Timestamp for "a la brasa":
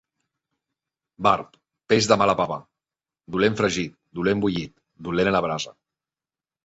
5.35-5.77